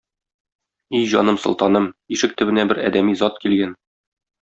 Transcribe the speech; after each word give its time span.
И 0.99 1.01
җаным-солтаным, 1.11 1.87
ишек 2.19 2.35
төбенә 2.43 2.67
бер 2.73 2.83
адәми 2.91 3.19
зат 3.25 3.41
килгән. 3.45 3.81